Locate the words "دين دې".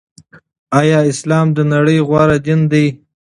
2.45-2.85